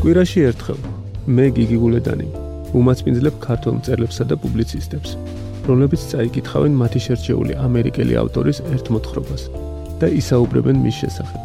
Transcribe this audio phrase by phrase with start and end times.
[0.00, 0.78] კვირაში ერთხელ
[1.36, 2.26] მე გიგი გულედანი
[2.80, 5.10] უმაცმინძლებ ქართულ მწერლებსა და პუბლიცისტებს,
[5.68, 9.42] რომლებიც წაიკითხავენ მათი შერჩეული ამერიკელი ავტორის ერთ მოთხრობას
[10.00, 11.40] და ისაუბრებენ მის შესახებ.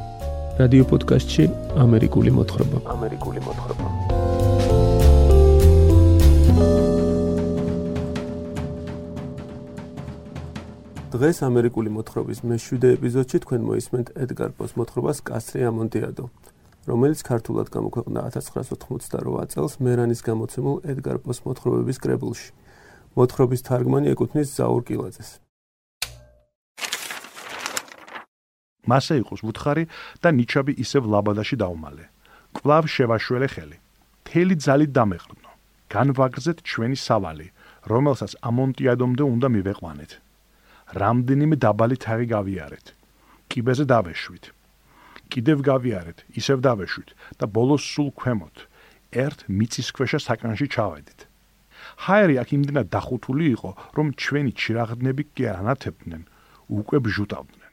[0.62, 1.44] რადიო პოდკასტში
[1.84, 2.78] ამერიკული მოთხრობა.
[2.96, 3.86] ამერიკული მოთხრობა.
[11.12, 16.32] დღეს ამერიკული მოთხრობის მე-7 ეპიზოდში თქვენ მოისმენთ ედგარ პოს მოთხრობას კასრი ამონტიადო.
[16.86, 22.50] რომელიც ქართულად გამოქვეყნდა 1988 წელს მერანის გამოცემულ ედგარ პოს მოთხრობების კრებულში.
[23.18, 25.30] მოთხრობის თარგმანი ეკუთვნის ზაურ კილაძეს.
[28.86, 29.84] მასე იყოს უთხარი
[30.22, 32.06] და ნიჩაბი ისევ ლაბადაში დაუმალე.
[32.54, 33.78] კვლავ შევაშველე ხელი.
[34.30, 35.50] თელი ძალით დამეყრდნო.
[35.90, 37.48] განვაგრძეთ ჩვენი სავალი,
[37.90, 40.12] რომელსაც ამონტიადომდე უნდა მივეყვანეთ.
[41.02, 42.86] რამდენიმე დაბალი თაღი გავიარეთ.
[43.50, 44.46] კიბეზე დავეშვით.
[45.32, 48.58] კიდევ გავიარეთ, ისევ დავეშვით და ბოლოს სულ ქვემოთ
[49.16, 51.20] ერთ მიწისქვეშა საკანში ჩავედით.
[52.06, 56.22] ჰაერი აქ იმდენად დახუთული იყო, რომ ჩვენი ჩირაღდნები კი არანათებდნენ,
[56.70, 57.72] უკვე ბჟუტავდნენ.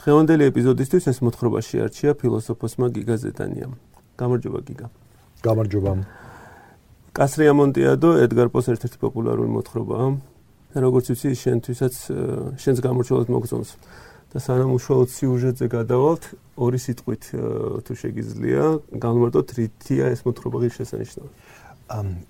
[0.00, 3.72] დღევანდელი ეპიზოდისთვის ეს მოთხრობა შეარჩია ფილოსოფოსმა გიგა ზედანიამ.
[4.16, 4.86] გამარჯობა გიგა.
[5.44, 5.92] გამარჯობა.
[7.12, 10.06] კასრი ამონტიადო ედგარ პოს ერთ-ერთი პოპულარული მოთხრობაა.
[10.70, 11.94] როგორც ვიცი, შენთვისაც
[12.62, 13.70] შენს გამორჩეულად მოგწონს.
[14.30, 16.24] და სანამ უშუალოდ სიუჟეტზე გადავალთ,
[16.60, 17.24] ორი სიტყვით
[17.82, 18.62] თუ შეგიძლია,
[19.02, 21.30] განმარტოთ რითია ეს მოთხრობა ღირს შესანიშნავი.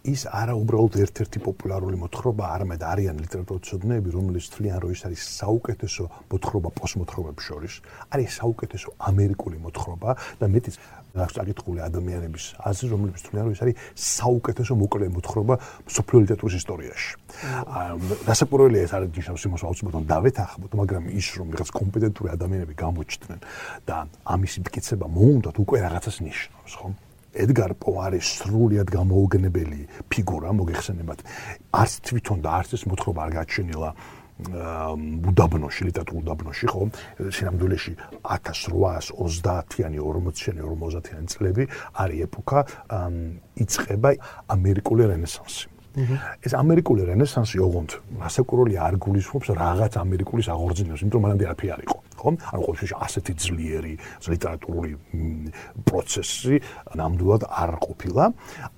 [0.09, 6.05] ის არა უბრალოდ ერთ-ერთი პოპულარული მოთხრობა, არამედ არიან ლიტერატურაცოდნეები, რომლის თვლიან, რომ ის არის საუკეთესო
[6.33, 7.75] მოთხრობა პოსტმოთხრობების შორის,
[8.09, 10.75] არის საუკეთესო ამერიკული მოთხრობა და მეტიც
[11.11, 15.55] აქვს წაკითხული ადამიანების აზრი, რომლებიც თვლიან, რომ ეს არის საუკეთესო მოკლე მოთხრობა
[15.91, 17.11] სოფლიო ლიტერატურის ისტორიაში.
[17.67, 17.89] აა
[18.31, 23.41] დასაკვირველია ეს არის ნიშნავს იმას, რომ აუცილებლად დავეთანხმოთ, მაგრამ ის რომ რაღაც კომპეტენტური ადამიანები გამოჩნდნენ
[23.91, 26.89] და ამის მტკიცება მოუნდათ უკვე რაღაცას ნიშნავს, ხო?
[27.35, 31.21] ედგარ პო არის სრულიად გამოუგნებელი ფიგურა, მოგეხსენებათ.
[31.71, 33.91] არც თვითონ და არც ეს მოთხრობა არ გაჩენილა
[34.41, 36.89] უდაბნოში, ლიტერატურულ უდაბნოში, ხო?
[37.29, 37.93] სინამდვილეში
[38.25, 42.61] 1830-იანი, 40-იანი, 50-იანი წლები არის ეპოქა,
[43.61, 44.11] იწყება
[44.49, 45.67] ამერიკული რენესანსი.
[46.47, 51.83] ეს ამერიკული რენესანსი ოღონდ მასაკურული არ გულისხმობს რაღაც ამერიკულის აღორძინებას, იმიტომ რომ მანამდე არაფერი არ
[51.85, 51.99] იყო.
[52.21, 52.29] ხო?
[52.53, 53.95] ანუ ყოველ შემთხვევაში ასეთი ძლიერი
[54.33, 54.93] ლიტერატურული
[55.89, 56.55] პროცესი
[57.01, 58.25] ნამდვილად არ ყოფილა,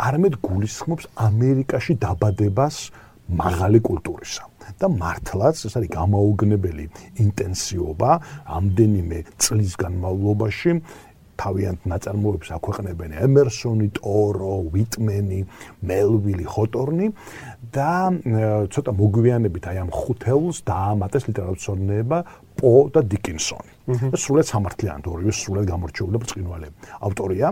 [0.06, 2.76] არამედ გულისხმობს ამერიკაში დაბადებას
[3.28, 4.44] მაღალი კულტურისა.
[4.78, 6.84] და მართლაც ეს არის გამოუგნებელი
[7.22, 8.10] ინტენსიობა
[8.58, 10.70] ამდენიმე წლის განმავლობაში
[11.42, 15.40] თავიანთ ნაწარმოებებს აქვეყნებენ ემერსონი, ტორო, ვიტმენი,
[15.88, 17.06] მელვილი, ხოტორნი
[17.74, 17.92] და
[18.72, 22.18] ცოტა მოგვიანებით აი ამ ხუთეულს დაამატეს ლიტერატურაცოდნეება
[22.58, 23.72] პო და დიკინსონი.
[24.14, 26.68] ეს სრულად სამართლიანი ორივე სრულად გამორჩეული ბრწყინვალე
[27.02, 27.46] ავტორია.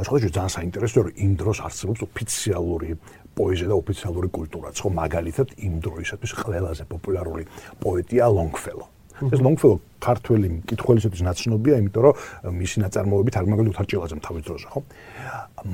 [0.00, 2.90] ახლა ძალიან საინტერესოა რომ იმ დროს არსებობს ოფიციალური
[3.34, 7.44] პოეზია და ოფიციალური კულტურაც, ხო მაგალითად იმ დროისათვის ყველაზე პოპულარული
[7.82, 8.86] პოეტია ლონგფელო.
[9.34, 12.14] ეს ლონგფელო ქართველი მკითხველისათვის ნაცნობია, იმიტომ რომ
[12.58, 14.80] მისი ნაწარმოები თარგმნილი უთარჭილაძემ თავის დროზე, ხო?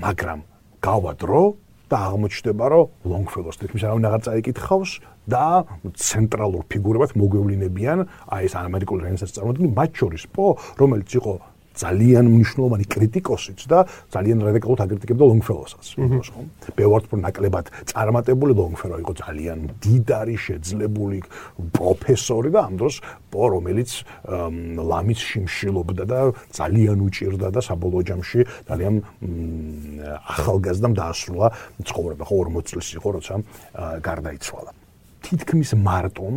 [0.05, 0.39] მაგრამ
[0.81, 1.43] გავა დრო
[1.91, 4.91] და აღმოჩნდება, რომ ლონგფელოს თითქმის არავინ აღარ წაიკითხავს
[5.31, 5.47] და
[5.99, 7.99] ცენტრალურ ფიგურებად მოგვევლინებიან
[8.31, 10.47] აი ეს ამერიკული რენესანსის წარმოდგენა, მათ შორის პო,
[10.79, 11.33] რომელიც იყო
[11.75, 15.85] ძალიან მნიშვნელოვანი კრიტიკოსიც და ძალიან რადიკალურად აკრიტიკებდა ლონგფელოსაც.
[15.95, 16.43] ხო?
[16.77, 21.19] ბევრად უფრო ნაკლებად წარმატებული ლონგფელო იყო ძალიან დიდარი შეძლებული
[21.77, 22.95] პროფესორი და ამ დროს
[23.31, 23.91] პო რომელიც
[24.91, 26.19] ლამის შიმშილობდა და
[26.51, 28.95] ძალიან უჭირდა და საბოლოო ჯამში ძალიან
[30.27, 31.47] ახალგაზრდამ დაასრულა
[31.87, 32.25] ცხოვრება.
[32.27, 33.35] ხო 40 წლის იყო როცა
[34.03, 34.71] გარდაიცვალა.
[35.21, 36.35] თითქმის მარტომ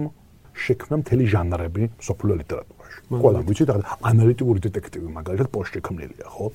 [0.54, 2.83] შექმნა მთელი ჟანრები სოფლიო ლიტერატურაში.
[3.12, 3.70] ყველა ვიცით
[4.10, 6.46] ანალიტიკური დეტექტივი მაგალითად პოსტში ქმნილია ხო?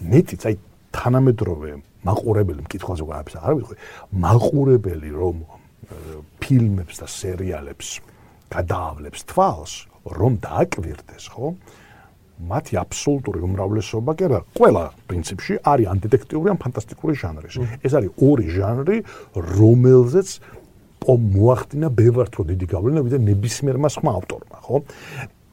[0.00, 0.54] მეტიც აი
[0.94, 1.70] თანამედროვე
[2.06, 3.76] მაყურებელი მკითხველზე ვაფს არ ვიცი
[4.24, 5.36] მაყურებელი რომ
[6.40, 7.88] ფილმებს და სერიალებს
[8.54, 9.72] გადაავლებს თვალს
[10.18, 11.54] რომ დააკვირდეს ხო?
[12.40, 17.54] მათი აბსოლუტური უმრავლესობა კი არა ყველა პრინციპში არის ან დეტექტიური ან ფანტასტიკური ჟანრის.
[17.84, 18.96] ეს არის ორი ჟანრი
[19.36, 20.28] რომელზეც
[21.10, 24.76] მოახდინა ბევრ თო დიდი გავლენა ვიდრე ნებისმიერმა სხვა ავტორმა ხო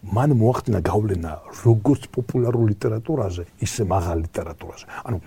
[0.05, 1.31] მან მოახდინა გავლენა
[1.65, 4.85] როგორც პოპულარულ ლიტერატურაზე, ისე მაღალ ლიტერატურაზე.
[5.03, 5.17] ანუ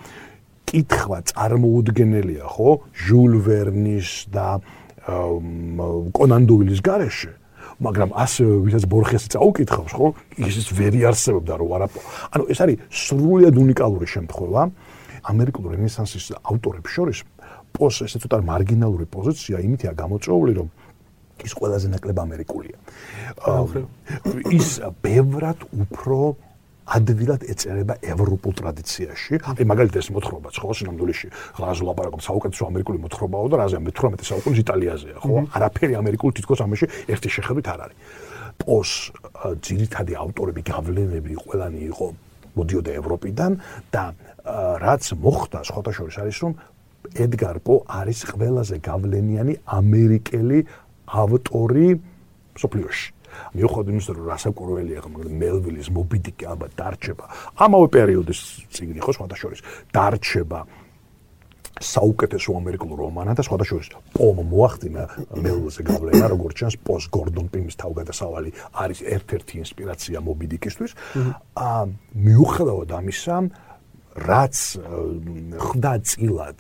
[0.70, 2.70] კითხვა წარმოუდგენელია, ხო?
[2.94, 4.60] ჟულ ვერნის და
[6.14, 7.32] კონან დოილის გარეშე.
[7.80, 10.08] მაგრამ ასე ვისაც ბორხესი წაუკითხავს, ხო?
[10.36, 11.86] ისიც ვერი არსებობდა, რომ არა.
[12.36, 14.62] ანუ ეს არის სრულიად უნიკალური შემთხვევა
[15.24, 17.18] ამერიკული რენესანსის ავტორებს შორის.
[17.70, 20.68] პოს ესე ცოტა მარგინალური პოზიცია იმითია გამოწვეული, რომ
[21.46, 22.76] ის ყველაზე ნაკლებ ამერიკულია.
[24.50, 24.68] ის
[25.02, 26.18] ბევრად უფრო
[26.90, 29.34] ადვილად ეწერება ევროპულ ტრადიციაში.
[29.46, 34.58] აი მაგალითად ეს მოთხრობა ხო სინამდვილეში ღაზ ლაპარაკობს საუკეთესო ამერიკული მოთხრობაო და რაზე მე-18 საუკუნის
[34.64, 35.34] იტალიაზეა, ხო?
[35.54, 37.98] არაფერი ამერიკული თითქოს ამაში ერთი შეხედვით არ არის.
[38.60, 38.90] პოს
[39.64, 42.06] ძირითადი ავტორები გავლენები ყველანი იყო
[42.58, 43.56] მოდიოდა ევროპიდან
[43.94, 44.04] და
[44.84, 46.52] რაც მოხდა სხვათა შორის არის რომ
[47.24, 50.58] ედგარ პო არის ყველაზე გავლენიანი ამერიკელი
[51.10, 51.86] ავტორი
[52.60, 53.08] სოფლიოში.
[53.54, 57.24] მიუხედავად იმისა, რომ რასაკვირველია, მაგრამ მელვილის მობიდიკი ალბათ დარჩება
[57.62, 58.40] ამავე პერიოდის
[58.74, 59.60] წიგნი ხო სხვათა შორის
[59.94, 60.60] დარჩება
[61.80, 67.78] საუკეთესო ამერიკულ რომანად და სხვათა შორის პომ მოახდინა მელვილზე გავლენა, როგორც ჩანს პოს გორდონ პიმის
[67.80, 68.50] თავგადასავალი
[68.84, 70.92] არის ერთ-ერთი ინსპირაცია მობიდიკისთვის.
[71.56, 71.82] აა
[72.26, 73.36] მიუხედავად ამისა,
[74.28, 74.56] რაც
[75.56, 76.58] ხდა წილად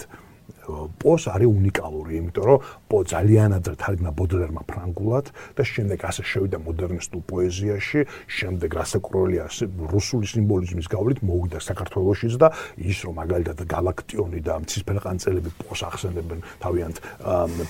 [1.00, 2.58] პოს არის უნიკალური, იმიტომ რომ
[2.90, 5.26] პო ძალიანად თარგმნა ბოდლერმა ფრანგულად
[5.56, 9.44] და შემდეგ ასე შევიდა მოდერნისტულ პოეზიაში, შემდეგ რასაკროლია
[9.90, 16.96] რუსული სიმბოლიზმის გავლით მოვიდა საქართველოსშიც და ის რომ მაგალითად galaktioni და ცისფერყანწელები პოს ახსენებენ თავიანთ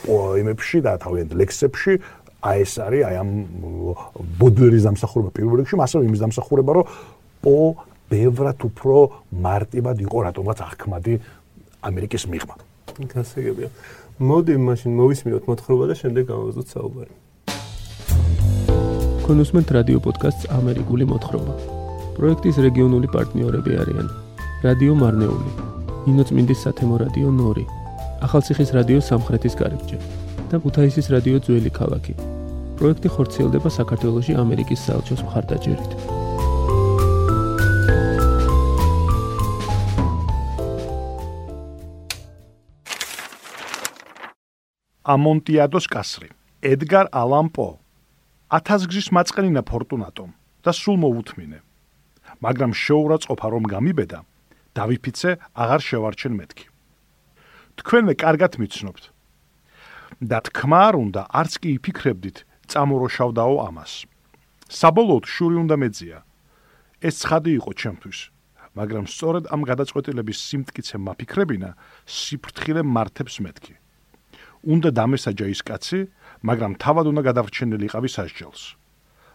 [0.05, 1.95] პოემებში და თავიანთ ლექსებში
[2.41, 3.31] აი ეს არის აი ამ
[4.41, 6.85] ბოდლერის დამსახურება პირველ რიგში, ასევე იმის დამსახურება, რომ
[7.45, 7.57] პო
[8.09, 8.97] ბევრად უფრო
[9.45, 11.15] მარტივად იყო რატომაც აღქმადი
[11.85, 12.70] ამერიკის მიღმა.
[13.09, 13.69] გასაგებია.
[14.21, 17.15] მოდი მაშინ მოვისმინოთ მოთხრობა და შემდეგ გავაზრდოთ საუბარი.
[19.27, 21.55] კონუსმენტ რადიო პოდკასტს ამერიკული მოთხრობა.
[22.19, 24.07] პროექტის რეგიონული პარტნიორები არიან:
[24.67, 25.51] რადიო მარნეული,
[26.11, 27.65] ინოცმინდის სათემო რადიო ნორი,
[28.27, 29.99] ახალციხის რადიო სამხრეთის კარიბჭე
[30.51, 32.15] და ქუთაისის რადიო ძველი ქალაქი.
[32.77, 36.20] პროექტი ხორციელდება საქართველოსი ამერიკის საელჩოს მხარდაჭერით.
[45.11, 46.29] ამონტიადოს კასრი.
[46.63, 47.69] ედგარ ალან პო.
[48.57, 50.31] ათასგზის მაწყენინა ფორტუნატომ
[50.65, 51.59] და სულ მოუთმინე.
[52.45, 54.19] მაგრამ შეურაცხყოფა რომ გამიბედა
[54.79, 55.31] დავიფიცე
[55.63, 56.67] აღარ შევარჩენ მეთქი.
[57.81, 59.05] თქვენმე კარგად მიცნობთ.
[60.31, 62.39] და თქმა არ უნდა არც კი იფიქრებდით
[62.71, 63.93] წამოროშავდაო ამას.
[64.69, 66.19] საბოლოოდ შური უნდა მეძია.
[67.01, 68.19] ეს ცხადი იყო ჩემთვის
[68.79, 71.71] მაგრამ სწორედ ამ გადაწყვეტილების სიმტკიცე მაფიქრებინა
[72.07, 73.75] სიფრთხილე მართებს მეთქი
[74.65, 76.01] უნდა დამესაჯა ის კაცი,
[76.45, 78.63] მაგრამ თავად უნდა გადავრჩენილიყავი სასჯელს.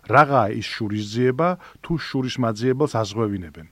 [0.05, 1.49] რაღაა ის შურისძიება,
[1.81, 3.67] თუ შურისმაძიებელს აზღვევინებენ?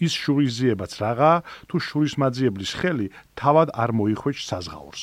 [0.00, 5.02] ის შურისძიებაც რაღაა, თუ შურისმაძიებლის ხელი თავად არ მოიხვეჭ საზღაურს.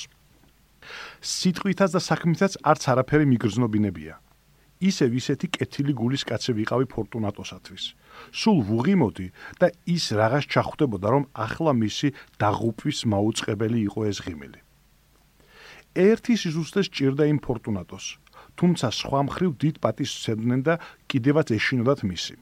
[1.19, 4.16] სიტყვითაც და საქმითაც არც არაფერი მიგრძნობინებია.
[4.78, 7.84] ისევ ისეთი კეთილი გულის კაცი ვიყავი ფორტუნატოსათვის.
[8.31, 9.28] სულ ვუღიმოდი
[9.60, 14.67] და ის რაღაც ჩახვდებოდა, რომ ახლა მისი დაღუპვის მაუწყებელი იყო ეს ღიმილი.
[16.05, 18.05] ერთის ზუსტად ჭირდა იმ ფორტუნატოს.
[18.57, 20.73] თუმცა სხვა მხრივ დიდ პატის ცემდნენ და
[21.09, 22.35] კიდევაც ეშინოდათ მისი.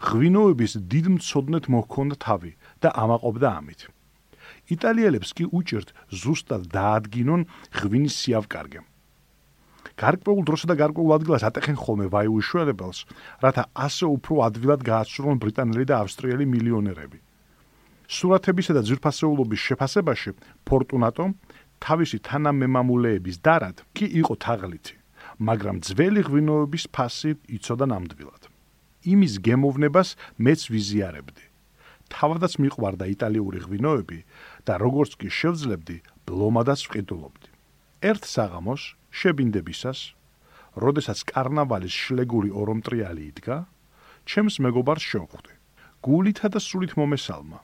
[0.00, 3.80] ღვინოების დიდ მწოდნეთ მოჰქონდა თავი და ამაყობდა ამით.
[4.74, 5.88] იტალიელებს კი უჭირთ
[6.20, 7.42] ზუსტად დაადგინონ
[7.78, 8.80] ღვინის სიავკარგე.
[10.00, 12.98] გარკვეულ დროსა და გარკვეულ ადგილას ატეხენ ხოლმე ვაიუშველებელს,
[13.44, 17.18] რათა ასე უფრო ადვილად გააცრუონ ბრიტანელი და ავსტრიელი მილიონერები.
[18.10, 20.30] სურათებისა და ძვირფასეულობის შეფასებაში
[20.66, 21.24] ფორტუნატო
[21.80, 24.96] თავისი თანამემამულეების დარად კი იყო თაღლითი,
[25.40, 28.42] მაგრამ ძველი ღვინოების ფასი იწოდა ნამდვილად.
[29.12, 31.44] იმის გემოვნებას მეც ვიზიარებდი.
[32.12, 34.18] თავადაც მიყვარდა იტალიური ღვინოები
[34.66, 35.96] და როგორც კი შევძლებდი,
[36.26, 37.48] ბლომადაც ვყიდულობდი.
[38.10, 40.00] ერთ საღამოს შებინდებისას,
[40.76, 43.56] როდესაც კარნავალის შლეგური ორომტრიალი იდგა,
[44.28, 45.54] ჩემს მეგობარს შევხვდი.
[46.04, 47.58] გულითა და სულით მომესალმა.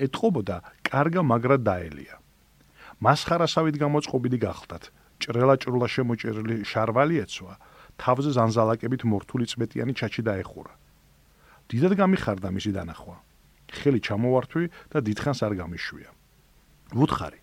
[0.00, 2.16] ეთყობოდა კარგა მაგრა დაელია.
[3.00, 4.92] მასხარასავით გამოწყობილი გახდათ.
[5.20, 7.52] ჭრელა-ჭრულა შემოჭერილი შარვალი ეცვა,
[8.00, 10.72] თავზე ზანზალაკებით მორთული წმეტიანი ჩაჩი დაეხურა.
[11.68, 13.16] დიდად გამიხარდა მისი დანახვა.
[13.70, 16.10] ხელი ჩამოვართვი და დიდხანს არ გამიშვია.
[16.96, 17.40] ვუთხარი.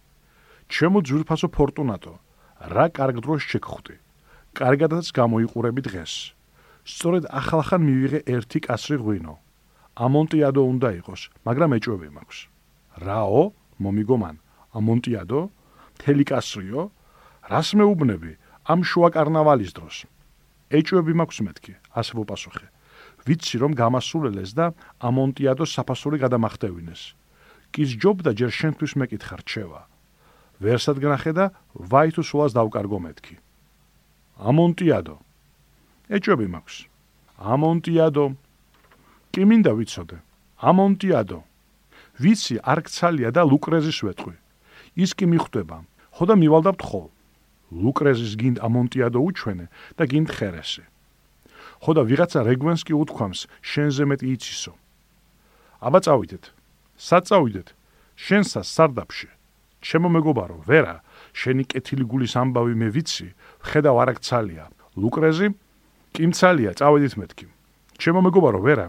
[0.68, 2.14] ჩემო ძვირფასო ფორტუნატო,
[2.74, 3.96] რა კარგ დროს შეგხვდი.
[4.58, 6.14] კარგადაც გამოიყურები დღეს.
[6.88, 9.36] სწორედ ახალხან მივიღე ერთი კასრი ღვინო.
[9.98, 12.38] ამონტიადო უნდა იყოს, მაგრამ ეჭვები მაქვს.
[13.06, 13.54] რაო?
[14.74, 14.78] მომიგომან.
[14.78, 15.50] ამონტიადო,
[15.98, 16.82] თელიკასრიო,
[17.50, 18.32] რას მეუბნები
[18.68, 20.06] ამ შუა კარნავალის დროს?
[20.70, 22.68] ეჭვები მაქვს მეთქი, ასე ვუპასუხე.
[23.28, 27.16] ვიცი რომ გამასულელეს და ამონტიადოს საფასური გადამახტევინეს.
[27.72, 29.82] კის ჯობდა ჯერ შენთვის მეკითხარ რჩევა.
[30.60, 31.46] ვერსად გნახე და
[31.76, 33.36] ვაი თუ სულას დავკარგო მეთქი.
[34.40, 35.16] ამონტიადო.
[36.12, 36.76] ეჭვები მაქვს.
[37.40, 38.26] ამონტიადო.
[39.32, 40.18] კი მინდა ვიცოდე.
[40.60, 41.40] ამონტიადო.
[42.20, 44.36] ვიცი არქცალია და ლუკრეზის ვეთყვი.
[44.98, 45.78] ის კი მიხვდება.
[46.18, 47.02] ხო და მივალდავთ ხო?
[47.72, 49.66] ლუკრეზის გინდ ამონტიადო უჩვენე
[49.98, 50.84] და გინდ ხერესი.
[51.86, 54.74] ხოდა ვიღაცა რეგვენს კი უთქვამს შენზე მეტი იცისო.
[55.86, 56.44] აბა წავიდეთ.
[56.98, 57.68] საწავიდეთ.
[58.18, 59.30] შენსა სარდაფში.
[59.86, 61.06] ჩემო მეგობარო, ვერა,
[61.38, 63.28] შენი კეთილი გულის ამბავი მე ვიცი,
[63.62, 64.66] ხედავ არაქცალია.
[64.98, 65.54] ლუკრეზი
[66.18, 67.46] კიმცალია, წავედით მეთქი.
[68.02, 68.88] ჩემო მეგობარო, ვერა,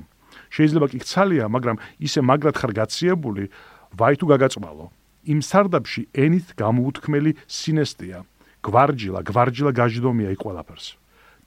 [0.48, 3.52] შეიძლება კი ქცალია, მაგრამ ისე მაგრად ხარ გაციებული,
[3.92, 4.88] ვაი თუ გაგაწმალო.
[5.28, 8.24] იმ სარდაფში ენით გამოუთქმელი სინესტია.
[8.64, 10.86] გვარჯილა, გვარჯილა გაჟდომია იქ ყველაფერს.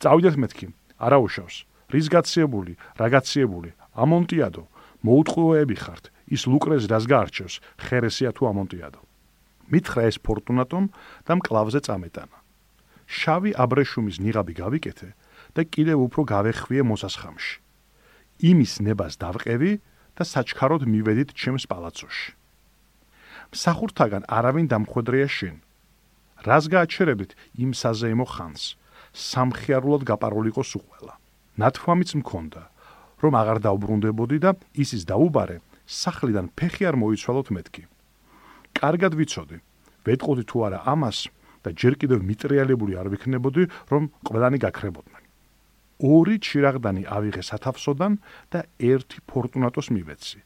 [0.02, 0.68] წავიდეთ მეთქი,
[1.02, 1.56] არაუშავს.
[1.92, 3.74] რის გაციებული, რა გაციებული?
[3.98, 4.64] ამონტიადო,
[5.02, 6.14] მოუთხოვეები ხართ.
[6.32, 7.56] ის ლუკრეზ რას გაარჩევს?
[7.82, 9.02] ხერესია თუ ამონტიადო?
[9.72, 10.84] მითხრა ეს ფორტუნატომ
[11.28, 12.38] და მკლავზე წამეტანა.
[13.12, 15.10] შავი აბრეშუმის ნიღაბი გავიკეთე
[15.56, 17.56] და კიდევ უფრო გავეხვიე მოსასხამში.
[18.52, 19.72] იმის ნებას დავყევი
[20.16, 22.41] და საჩქაროდ მივედით ჩემს პალაცოში.
[23.52, 25.56] მსახურთაგან არავინ დამხვედრია შენ.
[26.48, 28.64] რას გააჩერებით იმ საზეიმო ხანს?
[29.12, 31.16] სამხიარულოდ გაპარულიყო სუყველა.
[31.60, 32.62] ნათქვამიც მქონდა,
[33.22, 34.52] რომ აღარ დაუბრუნდებოდი და
[34.84, 37.84] ისის დაუბარე, სახლიდან ფეხი არ მოიცვალოთ მეთქი.
[38.80, 39.58] კარგად ვიცოდი,
[40.08, 41.20] ვეტყოდი თუ არა ამას
[41.62, 45.24] და ჯერ კიდევ მიტრიალებული არ ვიქნებოდი, რომ ყველანი გაქრებოდნენ.
[46.02, 48.14] ორი ჩირაღდანი ავიღე სათავსოდან
[48.50, 50.40] და ერთი ფორტუნატოს მივეცი.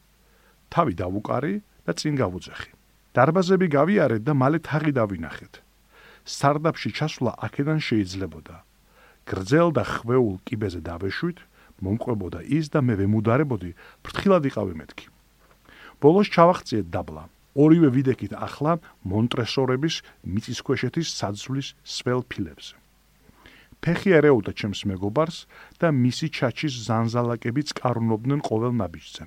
[0.68, 1.54] თავი დავუკარი
[1.86, 2.75] და წინ გავუძახი.
[3.16, 5.54] დარბაზები გავიარეთ და მალე თაღი დავინახეთ.
[6.26, 8.56] სარდაფში ჩასვლა აქედან შეიძლებოდა.
[9.30, 11.38] გრძელ და ხვეულ კიბეზე დავეშვით,
[11.82, 13.70] მომყვებოდა ის და მე ვემუდარებოდი,
[14.04, 15.06] ფრთხილად იყავი მეთქი.
[16.02, 17.24] ბოლოს ჩავახციეთ დაბლა.
[17.56, 18.72] ორივე ვიდექით ახლა
[19.08, 19.94] მონტრესორების
[20.28, 22.76] მიწისქვეშეთის საძვლის სველ ფილებზე.
[23.80, 25.38] ფეხი არეულდა ჩემს მეგობარს
[25.80, 29.24] და მისი ჩაჩის ზანზალაკებიც კარნობდნენ ყოველ ნაბიჯზე.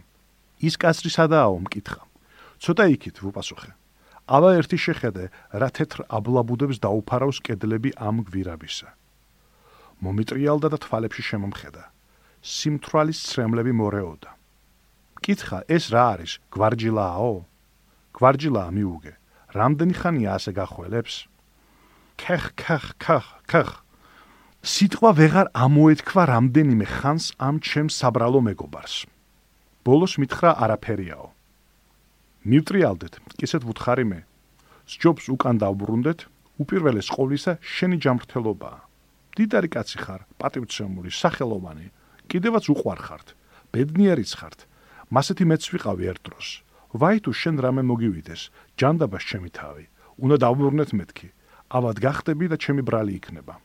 [0.67, 2.09] ის კაცრი სადააო მკითხა.
[2.60, 3.72] ცოტა იქით ვუპასუხე.
[4.30, 5.25] აბა ერთი შეხედე,
[5.56, 8.89] რა თეთრ აბლაბუდებს დაუფარავს კედლები ამ გვირაბისა.
[10.04, 11.84] მომიტრიალდა და თვალებში შემომხედა.
[12.39, 14.32] სიმთვრალის ცრემლები მორეოდა.
[15.20, 16.32] მკითხა, ეს რა არის?
[16.54, 17.36] გვარჯილააო?
[18.16, 19.13] გვარჯილაა მიუგე.
[19.56, 21.16] რამდენი ხანია ასე გახველებს?
[22.20, 23.70] ქეხ ქეხ ქეხ ქეხ
[24.60, 29.08] სიტყვა ვეღარ ამოეთქვა რამდენიმე ხანს ამ ჩემს საბრალო მეგობარს.
[29.88, 31.28] ბოლოს მითხრა არაფერიაო.
[32.48, 34.19] მივტრიალდეთ, კისეთ ვუთხარი მე.
[34.88, 36.19] სჯობს უკან დავბრუნდეთ,
[36.63, 38.79] უპირველეს ყოვლისა შენი ჯამრთელობაა.
[39.36, 41.88] დიდარი კაცი ხარ, პატივცემული, სახელოვანი,
[42.31, 43.27] კიდევაც უყვარ ხართ,
[43.75, 44.60] ბედნიერიც ხართ.
[45.12, 46.48] მასეთი მეც ვიყავი ერთ დროს.
[46.96, 48.41] ვაი თუ შენ რამე მოგივიდეს,
[48.79, 49.86] ჯანდაბას ჩემი თავი.
[50.24, 51.27] უნდა დავბრუნდეთ მეთქი.
[51.69, 53.55] ავად გახტები და ჩემი ბრალი იქნება.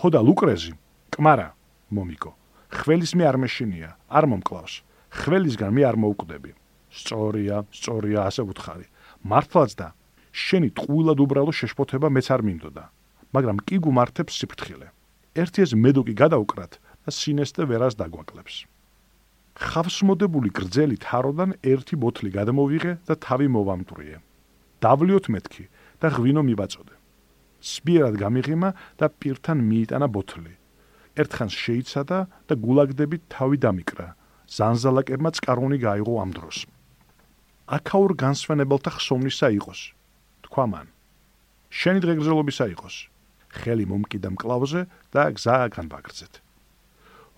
[0.00, 0.72] ხოდა ლუკრეზი,
[1.12, 1.48] კმარა,
[1.92, 2.32] მომიკო.
[2.70, 4.74] ხველის მე არ მეშინია, არ მომკლავს.
[5.10, 6.50] ხველისგან მე არ მოუკვდები.
[6.96, 8.86] სწორია, სწორია, ასე ვუთხარი.
[9.24, 9.88] მართლაც და
[10.32, 12.84] შენი ტყუილად უბრალო შეშფოთება მეც არ მინდოდა.
[13.34, 14.86] მაგრამ კი გუმართებს სიფრთხილე.
[15.36, 16.72] ერთი ეს მედოკი გადაუკრათ
[17.04, 18.54] და სინესტე ვერას დაგვაკლებს.
[19.56, 24.16] ხავსმოდებული გრძელი თაროდან ერთი ბოთლი გადამოვიღე და თავი მოვამტვრიე.
[24.84, 25.64] დავლიოთ მეთქი
[26.00, 26.94] და ღვინო მივაწოდე.
[27.72, 30.52] სპიერად გამიღიმა და პირთან მიიტანა ბოთლი.
[31.16, 34.08] ერთხანს შეიცადა და გულაგდებით თავი დამიკრა.
[34.56, 36.56] ზანზალაკებმა წყარონი გაიღო ამ დროს.
[37.66, 39.80] აქაურ განსვენებელთა ხსოვნისა იყოს.
[40.46, 40.86] თქვა მან.
[41.70, 42.96] შენი დღეგრძელობისა იყოს.
[43.50, 44.80] ხელი მომკიდა მკლავზე
[45.10, 46.34] და გზა განბაგრძეთ.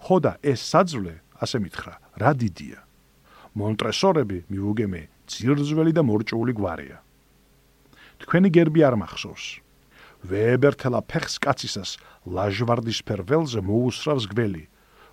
[0.04, 2.80] ხოდა ეს საძვლე, ასე მითხრა, რა დიდია.
[3.56, 6.98] მონტრესორები მიუგემე, ძირძველი და მორჭული გვარია.
[8.20, 9.46] თქვენი გერბი არ მახსოვს.
[10.28, 11.90] ვეებერთელა ფეხს კაცისას
[12.26, 14.64] ლაჟვარდის ფერველზე მოუსრავს გველი,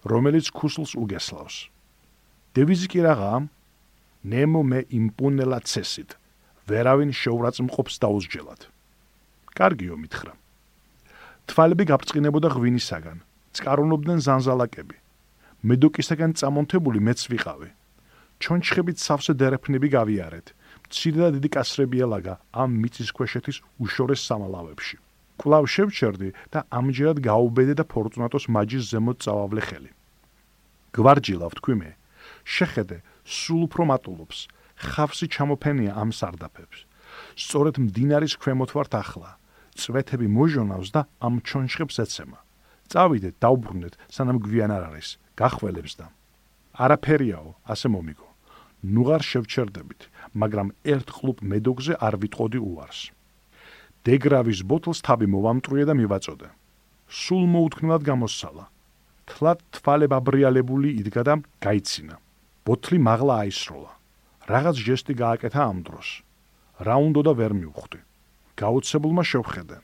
[0.04, 1.70] რომელიც ქუსლს უგესლავს.
[2.58, 3.00] დევიზი კი
[4.26, 4.32] რაღა?
[4.32, 6.16] ნემო მე იმპუნელა ცესით.
[6.68, 8.62] ვერავინ შეურაწმყოფს დაუსჯელად.
[9.54, 10.34] კარგიო მითხრა.
[11.46, 13.22] თვალები გაბრწყინებოდა ღვინისაგან,
[13.54, 14.98] წკარუნობდნენ ზანზალაკები.
[15.64, 17.70] მედოკისაგან წამონთებული მეც ვიყავი.
[18.42, 20.48] ჩონჩხებით სავსე დერეფნები გავიარეთ.
[20.86, 24.98] მცირე და დიდი კასრებია ლაგა ამ მიწის ქვეშეთის უშორეს სამალავებში.
[25.38, 29.92] კლავ შევჩერდი და ამჯერად გაუბედე და ფორტუნატოს მაჯის ზემოთ წავავლე ხელი.
[30.96, 31.90] გვარჯილავ თქვი მე.
[32.46, 34.38] შეხედე, სულ უფრო მატულობს.
[34.76, 36.86] ხავსი ჩამოფენია ამ სარდაფებს.
[37.36, 39.32] სწორედ მდინარის ქვემოთ ვართ ახლა.
[39.76, 42.40] წვეთები მოჟონავს და ამ ჩონჩხებს ეცემა.
[42.92, 45.18] წავიდეთ, დაუბრუნდეთ, სანამ გვიან არ არის.
[45.36, 46.08] გახველებს და
[46.76, 48.28] არაფერიაო, ასე მომიგო.
[48.86, 50.02] ნუღარ შევჩერდებით,
[50.36, 53.00] მაგრამ ერთ კლუბ მედოგზე არ ვიტყოდი უარს.
[54.06, 56.48] დეგრავის ბოთლს თავი მოვამტრუე და მივაწოდე.
[57.10, 58.66] სულ მოუთქმნად გამოსალა.
[59.26, 61.34] თლად თვალება ბრიალებული იდგა და
[61.66, 62.16] გაიცინა.
[62.66, 63.92] ბოთლი მაღლა აისროლა.
[64.50, 66.10] რაღაც ჟესტი გააკეთა ამ დროს.
[66.82, 68.00] რა უნდა და ვერ მივხვდი.
[68.58, 69.78] გაუცებულმა შევხედე.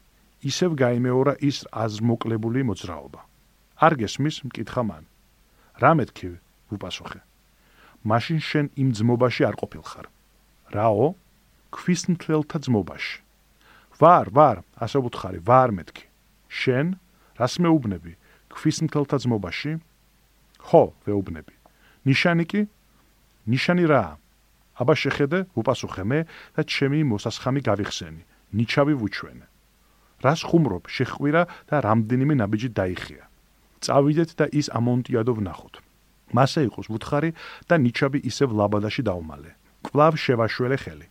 [0.50, 3.22] ისევ გამოიმეორა ის აზმოკლებული მოძრაობა.
[3.86, 5.04] არ გესმის მკითხა მან.
[5.82, 6.30] რა მეთქი?
[6.74, 7.22] უპასუხე.
[8.10, 10.06] მაშინ შენ იმ ძმობაში არ ყოფილხარ.
[10.74, 11.08] რაო?
[11.70, 13.22] ქვის მთელთა ძმობაში.
[14.02, 16.06] ვარ, ვარ, ასე ვუთხარი, ვარ მეთქი.
[16.50, 16.98] შენ
[17.38, 18.18] რას მეუბნები?
[18.50, 19.72] ქვის მთელთა ძმობაში?
[20.66, 21.61] ხო, ვეუბნები.
[22.06, 22.62] ნიშანი კი?
[23.48, 24.18] ნიშანი რა?
[24.82, 26.20] აბა შეხედე, უპასუხე მე
[26.56, 28.22] და ჩემი მოსასხამი გავიხსენი.
[28.58, 29.46] ნიჩავი ვუჩვენე.
[30.26, 30.84] რას ხუმრობ?
[30.90, 33.24] შეხვირა და რამდენიმე ნაბიჯი დაიხია.
[33.82, 35.76] წავიდეთ და ის ამონტიადო ვნახოთ.
[36.36, 37.30] მასე იყოს ვუთხარი
[37.70, 39.52] და ნიჩაბი ისევ ლაბადაში დაუმალე.
[39.86, 41.08] კლავ შევაშველე ხელი.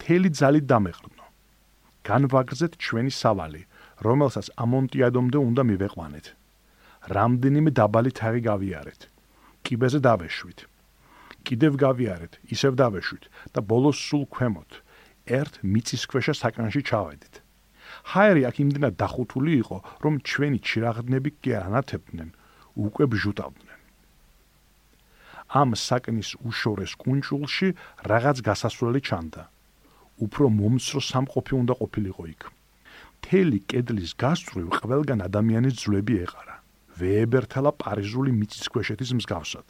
[0.00, 1.24] თელი ძალით დამეყრდნო.
[2.08, 3.62] განვაგრძეთ ჩვენი სავალი,
[4.06, 6.26] რომელსაც ამონტიადომდე უნდა მივეყვანეთ.
[7.16, 9.00] რამდენიმე დაბალი თაღი გავიარეთ.
[9.64, 10.66] კიბეზე დავეშვით.
[11.46, 13.24] კიდევ გავიარეთ, ისევ დავეშვით
[13.54, 14.80] და ბოლოს სულ ქვემოთ
[15.30, 17.34] ერთ მიწისქვეშა საკანში ჩავედით.
[18.12, 22.28] ჰაერი აქ იმდენად დახუთული იყო, რომ ჩვენი ჩირაღდნები კი არანათებდნენ,
[22.76, 23.78] უკვე ბჟუტავდნენ.
[25.50, 27.68] ამ საკნის უშორეს კუნჭულში
[28.06, 29.42] რაღაც გასასვლელი ჩანდა.
[30.24, 32.42] უფრო მომცრო სამყოფი უნდა ყოფილიყო იქ.
[33.24, 36.59] თელი კედლის გასწვრივ ყველგან ადამიანის ძვლები ეყარა.
[37.00, 39.66] ვეებერთალა პარიზული მიწისქვეშეთის მსგავსად.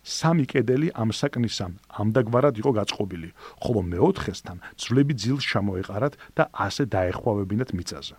[0.00, 3.28] სამი კედელი ამ საკნისამ ამდაგვარად იყო გაწყობილი,
[3.60, 8.16] ხოლო მეოთხესთან ძვლები ძილს ჩამოეყარათ და ასე დაეხვავებინათ მიწაზე.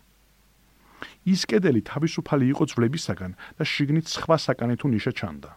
[1.26, 5.52] ის კედელი თავისუფალი იყო ძვლებისაგან და შიგნით სხვა საკანი თუ ნიშა ჩანდა.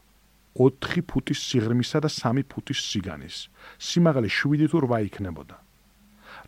[0.54, 3.36] 4 ფუტის სიღრმისა და 3 ფუტის სიგანის.
[3.76, 5.56] სიმაღლე 7 თუ 8 იქნებოდა.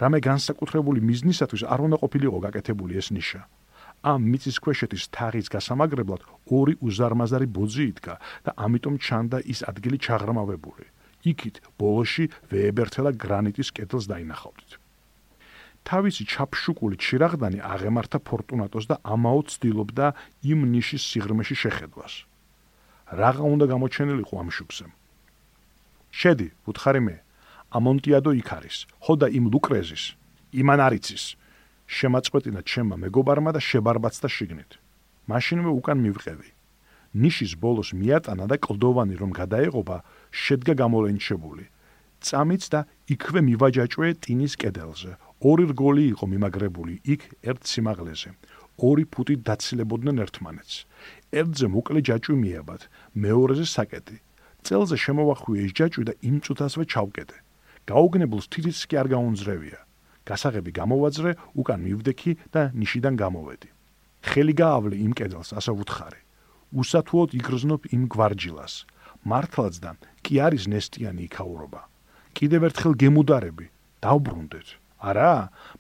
[0.01, 3.43] რამე განსაკუთრებული მიზნისათვის არ უნდა ყოფილიყო გაკეთებული ეს ნიშა.
[4.07, 6.23] ამ მიწის ქვეშეთის თაღის გასამაგრებლად
[6.59, 8.15] ორი უზარმაზარი ბოძი იდგა
[8.47, 10.87] და ამიტომ ჩანდა ის ადგილი ჩაღრმავებული.
[11.31, 14.71] იქით ბოლოში ვეებერთელა გრანიტის კედელს დაინახავდით.
[15.87, 20.07] თავისი ჩაფშუკული ჩირაღდანი აღემართა ფორტუნატოს და ამაო ცდილობდა
[20.51, 22.15] იმ ნიშის სიღრმეში შეხედვას.
[23.21, 24.87] რაღა უნდა გამოჩენილიყო ამ შუქზე.
[26.11, 27.17] შედი, უთხარი მე.
[27.77, 28.77] ამონტიადო იქ არის.
[29.05, 30.05] ხო და იმ ლუკრეზის,
[30.61, 31.25] იმან არიცის.
[31.87, 34.71] შემაწყვეტინა ჩემმა მეგობარმა და შებარბაცდა შიგნით.
[35.31, 36.51] მაშინვე უკან მივყევი.
[37.17, 39.97] ნიშის ბოლოს მიატანა და კლდოვანი რომ გადაეღობა,
[40.31, 41.65] შედგა გამოლენჩებული.
[42.27, 42.81] წამიც და
[43.15, 45.13] იქვე მივაჯაჭვე ტინის კედელზე.
[45.41, 48.31] ორი რგოლი იყო მიმაგრებული იქ ერთ სიმაღლეზე.
[48.77, 50.77] ორი ფუტი დაცილებოდნენ ერთმანეთს.
[51.33, 52.83] ერთზე მოკლე ჯაჭვი მიაბად,
[53.17, 54.17] მეორეზე საკეტი.
[54.67, 57.39] წელზე შემოვახვიე ის ჯაჭვი და იმ წუთასვე ჩავკეტე.
[57.87, 59.86] გაუგნებულს თითიც კი არ გაუნძრევია.
[60.27, 63.69] გასაღები გამოვაძრე, უკან მივდექი და ნიშიდან გამოვედი.
[64.27, 66.21] ხელი გაავლე იმ კედელს, ასე ვუთხარი.
[66.75, 68.75] უსათუოდ იგრძნობ იმ გვარჯილას.
[69.27, 69.91] მართლაც და
[70.23, 71.81] კი არის ნესტიანი იქაურობა.
[72.37, 73.67] კიდევ ერთხელ გემუდარები,
[74.03, 74.69] დავბრუნდეთ.
[75.01, 75.33] არა,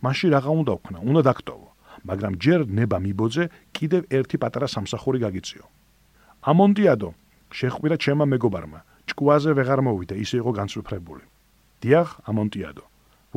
[0.02, 1.68] მაშინ რაღა უნდა ვქნა, უნდა დაქტოვო.
[2.06, 5.64] მაგრამ ჯერ ნება მიბოძე, კიდევ ერთი პატარა სამსახური გაგიწიო.
[6.46, 7.10] ამონტიადო,
[7.50, 8.80] შეხვირა ჩემმა მეგობარმა.
[9.10, 11.24] ჭკუაზე ვეღარ მოვიდა, ისე იყო განსვიფრებული.
[11.82, 12.84] დიახ, ამონტიადო.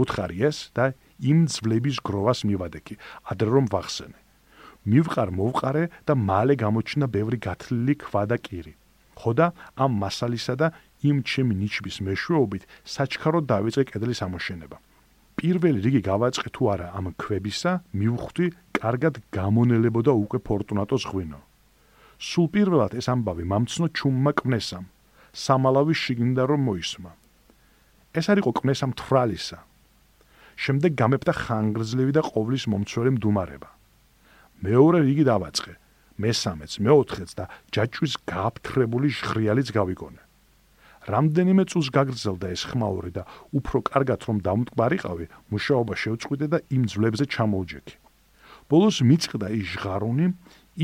[0.01, 0.85] უთხარი ეს და
[1.19, 2.95] იმ ძვლების გროვას მივადექი,
[3.31, 4.19] ადრე რომ ვახსენე.
[4.89, 8.73] მივყარ მოვყარე და მალე გამოჩნდა ბევრი გათლილი ქვა და კირი.
[9.19, 10.67] ხოდა ამ მასალისა და
[11.03, 14.77] იმ ჩემი ნიჩბის მეშვეობით საჩქარო დავიწყე კედლის ამოშენება.
[15.39, 18.45] პირველი რიგი გავაწყე თუ არა ამ ქვებისა, მივხვდი,
[18.79, 21.39] კარგად გამონელებოდა უკვე ფორტუნატოს ღვინო.
[22.19, 24.85] სულ პირველად ეს ამბავი მამცნო ჩუმმა კნესამ,
[25.31, 27.11] სამალავის შიგნიდან რომ მოისმა.
[28.19, 29.57] ეს არ იყო კნესა მთვრალისა,
[30.59, 33.69] შემდეგ გამეფდა ხანგრძლივი და ყოვლის მომცველი მდუმარება.
[34.59, 35.73] მეორე რიგი დავაწყე,
[36.19, 40.21] მესამეც, მეოთხეც და ჯაჭვის გააფთრებული ჟღრიალიც გავიგონე.
[41.07, 43.23] რამდენიმე წუთს გაგრძელდა ეს ხმაური და
[43.55, 47.95] უფრო კარგად რომ დამტკბარიყავი, მუშაობა შევწყვიტე და იმ ძლებზე ჩამოვჯექი.
[48.69, 50.27] ბოლოს მიწყდა ის ჟღარუნი,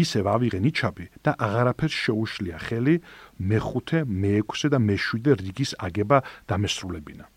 [0.02, 2.96] ისე ვავიღე ნიჩაბი და აღარაფერს შეუშლია ხელი
[3.50, 6.18] მეხუთე, მეექვსე და მეშვიდე რიგის აგება
[6.50, 7.35] დამესრულებინა.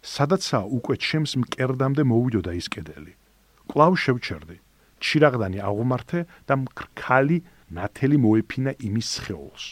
[0.00, 3.12] სადაცაა უკვე ჩემს მკერდამდე მოვიდოდა ის კედელი.
[3.68, 4.56] კლავ შევჩერდი.
[5.00, 7.38] ჩირაღდანი აღუმართე და მკრქალი
[7.72, 9.64] ნათელი მოეფინა იმის სხეულს.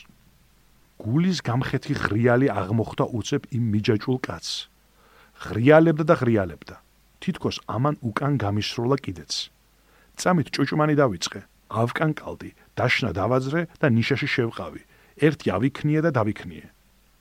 [1.03, 4.69] გულის გამხეთი ღრიალი აღმოხდა უცებ იმ მიჯაჭულ კაცს.
[5.45, 6.77] ღრიალებდა და ღრიალებდა.
[7.23, 9.33] თითქოს ამან უკან გამისროლა კიდეც.
[10.19, 11.41] წამით ჭუჭმანი დავიწყე.
[11.69, 14.83] ავკანკალდი, დაშნა დავაძრე და ნიშაში შევყავი.
[15.21, 16.67] ერთი ავიქნიე და დავიქნიე.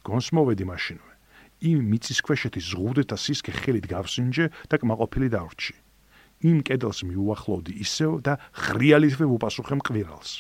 [0.08, 1.17] გონს მოვედი მაშინვე.
[1.58, 5.74] იმ მიწის ქვეშეთის ზღუდეთა სისქე ხელით გავსინჯე და კმაყოფილი დავრჩი.
[6.46, 10.32] იმ კედელს მიუახლოვდი ისევ და ღრიალითვე უპასუხე მკვირალს.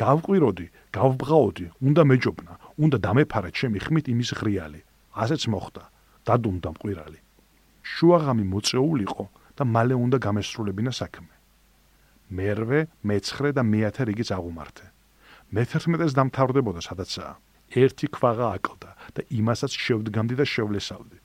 [0.00, 4.80] გავყვიროდი, გავბღაოდი, უნდა მეჯობნა, უნდა დამეფარა ჩემი ხმით იმის ღრიალი.
[5.12, 5.82] ასეც მოხდა.
[6.24, 7.18] დადუმდა მკვირალი.
[7.84, 9.24] შუაღამი მოწეულიყო
[9.54, 11.34] და მალე უნდა გამესრულებინა საქმე.
[12.32, 14.86] მერვე, მეცხრე და მეათე რიგიც აღუმართე.
[15.52, 17.34] მე-11-ს დამთავრდებოდა სადაცაა.
[17.72, 21.18] ერთი ქვაღა აკლდა და იმასაც შევდგამდი და შევლესავდი.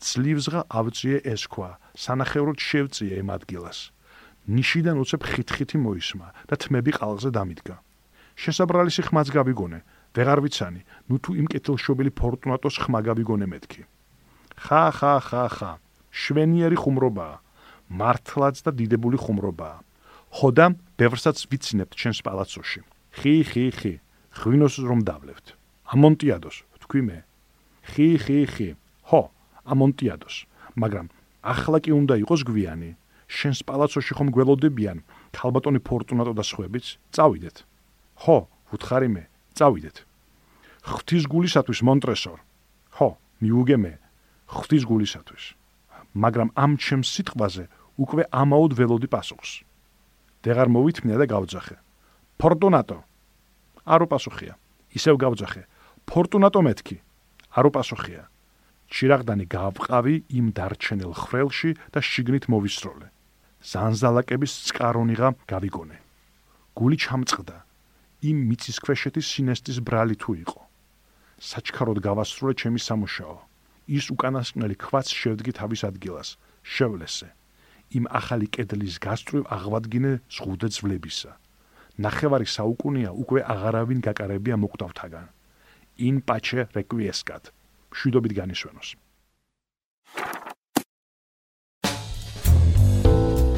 [0.00, 3.78] ძლივსღა ავწიე ეს ქვა, სანახევროდ შევწიე იმ ადგილას.
[4.48, 7.76] ნიშიდან უცებ ხითხითი მოისმა და თმები ყალღზე დამიდგა.
[8.40, 9.78] შესაბრალისი ხმაც გავიგონე,
[10.16, 13.82] ვეღარ ვიცანი, ნუ თუ იმ კეთილშობილი ფორტუნატოს ხმა გავიგონე მეთქი.
[14.56, 15.72] ხა ხა ხა ხა,
[16.10, 17.36] შვენიერი ხუმრობაა,
[18.00, 19.76] მართლაც და დიდებული ხუმრობაა.
[20.40, 20.66] ხოდა
[20.96, 22.80] ბევრსაც ვიცინებთ ჩვენს პალაცოში.
[23.18, 23.94] ხი ხი ხი,
[24.40, 25.59] ღვინოს რომ დავლევთ.
[25.90, 27.18] ამონტიადოს, თქვი მე.
[27.90, 28.68] ხი ხი ხი.
[29.10, 29.22] ხო,
[29.66, 30.46] ამონტიადოს.
[30.78, 31.06] მაგრამ
[31.42, 32.94] ახლა კი უნდა იყოს გვიანი.
[33.30, 34.98] შენს პალაცოში ხომ გველოდებიან
[35.34, 36.86] ქალბატონი ფორტუნატო და სხვაებიც?
[37.14, 37.56] წავიდეთ.
[38.22, 38.36] ხო,
[38.70, 39.22] ვუთხარი მე,
[39.58, 39.96] წავიდეთ.
[40.90, 42.38] ღვთის გულისათვის მონტრესორ.
[42.94, 43.08] ხო,
[43.42, 43.92] მიუგე მე.
[44.50, 45.44] ღვთის გულისათვის.
[46.14, 47.64] მაგრამ ამ ჩემს სიტყვაზე
[48.02, 49.62] უკვე ამაოდ ველოდი პასუხს.
[50.42, 51.76] დეგარ მოვითმინა და გავძახე.
[52.38, 52.98] ფორტუნატო.
[53.86, 54.54] არ უპასუხია.
[54.94, 55.62] ისევ გავძახე.
[56.10, 56.96] ფორტუნატო მეთქი.
[57.54, 58.22] არ უპასუხია.
[58.90, 63.06] ჩირაღდანი გავყავი იმ დარჩენილ ხრელში და შიგნით მოვისროლე.
[63.70, 65.98] ზანზალაკების წყარონიღა გავიგონე.
[66.74, 67.56] გული ჩამწყდა.
[68.26, 70.60] იმ მიწის ქვეშეთის სინესტის ბრალი თუ იყო.
[71.38, 73.36] საჩქაროდ გავასრულე ჩემი სამუშაო.
[73.86, 76.28] ის უკანასკნელი ქვაც შევდგი თავის ადგილას.
[76.66, 77.28] შევლესე.
[77.94, 81.32] იმ ახალი კედლის გასწვრივ აღვადგინე ზღუდე ძვლებისა.
[82.02, 85.26] ნახევარი საუკუნეა უკვე აღარავინ გაკარებია მოკვდავთაგან.
[86.08, 87.52] ინ პაჩე რეკვიესკად.
[87.92, 88.88] შვიდობით განისვენოს.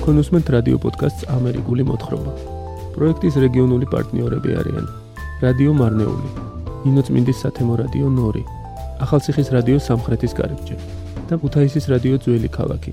[0.03, 2.33] კონუსმენტ რადიო პოდკასტს ამერიკული მოთხრობა.
[2.95, 4.87] პროექტის რეგიონული პარტნიორები არიან:
[5.45, 6.31] რადიო მარნეული,
[6.91, 8.43] ინოცმინდის სათემო რადიო ნორი,
[9.05, 10.77] ახალციხის რადიო სამხრეთის კარიბჭე
[11.29, 12.93] და ქუთაისის რადიო ძველი ქალაქი.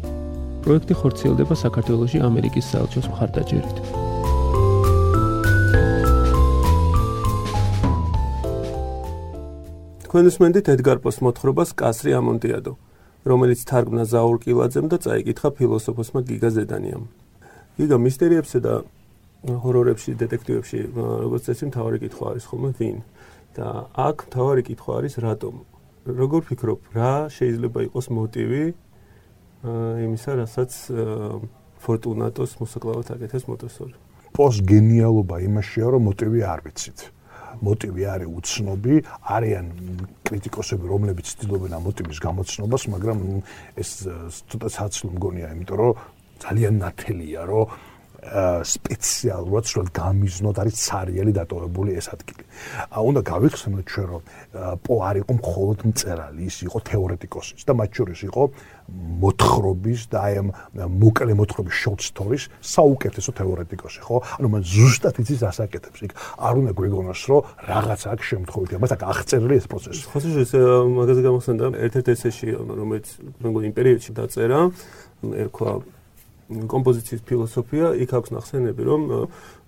[0.64, 3.78] პროექტი ხორციელდება საქართველოსი ამერიკის საელჩოს მხარდაჭერით.
[10.10, 12.72] თქვენ უსმენთ ედგარ პოს მოთხრობას კასრი ამონტიადო,
[13.30, 17.04] რომელიც თარგმნა ზაურ კილაძემ და წაიკითხა ფილოსოფოსმა გიგა ზედანიამ.
[17.78, 18.74] გიგა მისტერიებსა და
[19.46, 22.98] ჰორორებში, დეტექტივებში, როგორც წესი, მთავარი კითხვა არის ხოლმე ვინ?
[23.54, 25.56] და აქ მთავარი კითხვა არის რატომ?
[26.10, 28.66] როგორ ფიქრობ, რა შეიძლება იყოს მოტივი
[30.10, 30.72] იმისა, რასაც
[31.86, 33.94] ფორტუნატოს მოსაკლავად აკეთებს მოტოსორი.
[34.34, 37.00] პოს გენიალობა იმაშია, რომ მოტივი არ ვიცით.
[37.66, 38.96] მოტივი არის უცნობი,
[39.36, 39.66] არიან
[40.30, 43.18] კრიტიკოსები, რომლებიც ცდილობენ ამ მოტივის გამოცნობას, მაგრამ
[43.80, 43.90] ეს
[44.50, 45.94] ცოტა საცლო მგონია, იმიტომ რომ
[46.40, 47.66] ძალიან ნათელია, რომ
[48.20, 52.44] სპეციალურად სულ გამიზნოთ არის ცარიელი დატოვებული ეს ადგილი.
[53.00, 54.22] უნდა გავიხსენოთ ჩვენ რომ
[54.84, 58.44] პო არ იყო მხოლოდ მწერალი, ის იყო თეორეტიკოსიც და მათ შორის იყო
[58.90, 60.50] მოთხრობის და აი ამ
[61.00, 64.18] მოკლე მოთხრობის short stories საუკეთესო თეორეტიკოსი, ხო?
[64.40, 66.12] ანუ მან ზუსტად იცის ასაკეთებს იქ.
[66.42, 70.04] არ უნდა გვეგონოს რომ რაღაც აქვს შემთხვევითი, ამას აქ აღწერილი ეს პროცესი.
[70.10, 70.52] ხო, ეს
[70.98, 73.08] მაგაზე გამოსცემდა ერთ-ერთ ესეში, რომელიც
[73.40, 74.60] მე მგონი იმ პერიოდში დაწერა,
[75.20, 75.72] ერქვა
[76.50, 79.02] კომპოზიციის ფილოსოფია იქ აქვს ნახსენები რომ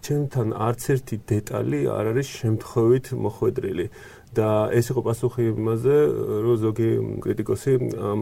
[0.02, 3.86] ჩემთან არც ერთი დეტალი არ არის შემთხვევით მოხვედრილი.
[4.32, 5.96] და ეს იყო პასუხი იმაზე
[6.44, 6.89] რომ ზოგი
[7.20, 8.22] კრიტიკოსი ამ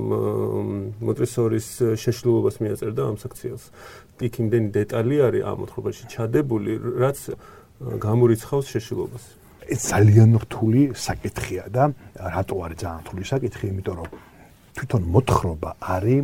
[1.05, 1.67] მოტრესორის
[2.01, 3.63] შეშლილობას მიაწერდა ამ საქციელს.
[4.17, 7.19] იქ იმდენი დეტალი არის ამ მოთხრობაში ჩადებული რაც
[8.05, 9.23] გამორიცხავს შეშლილობას.
[9.69, 11.83] ეს ძალიან რთული საკითხია და
[12.17, 13.65] რატო არის ძალიან რთული საკითხი?
[13.69, 14.09] იმიტომ რომ
[14.75, 16.23] თვითონ მოთხრობა არის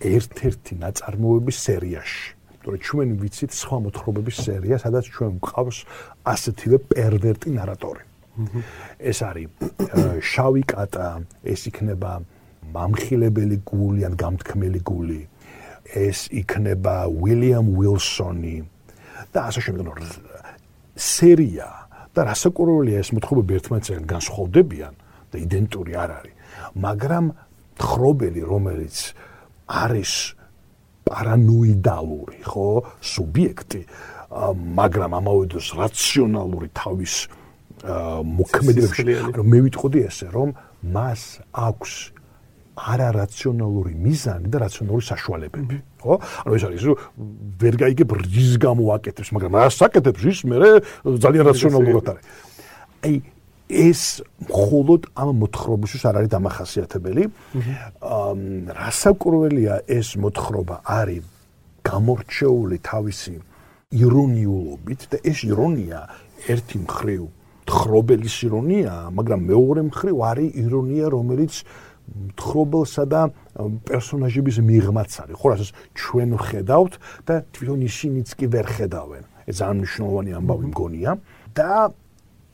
[0.00, 2.26] ერთ-ერთი ნაწარმოების სერიაში.
[2.66, 5.78] თორე ჩვენ ვიცით სხვა მოთხრობების სერია, სადაც ჩვენ გვყავს
[6.26, 8.02] ასეთივე პერვერტი ნარატორი.
[9.00, 9.48] ეს არის
[10.20, 11.08] შავი კატა,
[11.46, 12.12] ეს იქნება
[12.74, 15.22] მამხილებელი გული ან გამთქმელი გული.
[15.86, 18.56] ეს იქნება უილიამ უილსონი
[19.32, 19.94] და ასე შემდეგ.
[20.98, 21.68] სერია
[22.10, 24.94] და რასაკვირველია ეს მოთხრობები ერთმანეთთან განსხვავდებიან
[25.30, 26.34] და იდენტური არ არის.
[26.74, 27.24] მაგრამ
[27.78, 28.96] თხრობელი, რომელიც
[29.66, 30.12] არის
[31.06, 33.82] პარანოიდალური, ხო, სუბიექტი,
[34.74, 37.14] მაგრამ ამავე დროს რაციონალური თავის
[37.86, 39.02] მოქმედებებში,
[39.38, 40.48] რომ მე ვიტყოდი ესე, რომ
[40.82, 41.22] მას
[41.54, 41.92] აქვს
[42.76, 46.14] არარაციონალური მიზანი და რაციონალური საშუალებები, ხო?
[46.44, 46.96] ანუ ეს არის, რომ
[47.62, 50.58] ვერ გაიგებ რის გამო აკეთებს, მაგრამ რას აკეთებს ის მე
[51.06, 52.24] ძალიან რაციონალურად არის.
[53.06, 53.14] აი
[53.66, 57.24] ეს მხოლოდ ამ მოთხრობისთვის არ არის დამახასიათებელი.
[57.98, 58.32] აა
[58.78, 61.24] რასაკვირველია ეს მოთხრობა არის
[61.86, 63.34] გამორჩეული თავისი
[63.94, 66.00] ირონიულობით და ეს ირონია
[66.46, 67.22] ერთი მხრივ
[67.66, 71.54] თხრობელის ირონია, მაგრამ მეორე მხრივ არის ირონია, რომელიც
[72.38, 73.20] თხრობელსა და
[73.82, 75.34] პერსონაჟების მიღმაც არის.
[75.34, 76.92] ხო, რასაც ჩვენ ხედავთ
[77.26, 79.24] და თვითონ ისინიც კი ვერ ხედავენ.
[79.46, 81.10] ეს ძალიან მნიშვნელოვანი ამბავი მგონია
[81.54, 81.70] და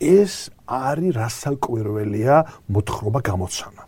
[0.02, 2.36] ეს არის რასაკვირველია
[2.68, 3.82] მოთხრობა გამოცანა.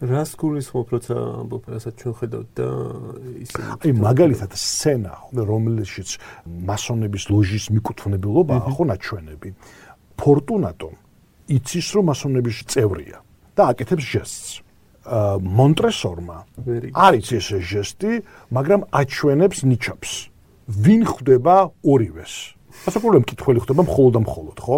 [0.00, 2.68] რას გულისხმობ, როცა ამბობ, რასაც ჩვენ ხედავთ და
[3.44, 6.08] ისე აი მაგალითად სცენა, რომელშიც
[6.48, 9.48] მასონების ლოჟის მიკუთვნებელობა ხო ნაჩვენები.
[10.16, 10.88] ფორტუნატო
[11.52, 13.18] იცის რომ მასონების წევრია
[13.56, 14.50] და აკეთებს ჟესტს.
[15.60, 16.36] მონტრესორმა
[16.94, 18.12] არის ეს ჟესტი,
[18.56, 20.12] მაგრამ აჩვენებს ნიჩაპს.
[20.68, 22.56] ვინ ხვდება ორივეს?
[22.88, 24.76] ასაკურემ კითხველი ხდება მხოლოდ და მხოლოდ, ხო?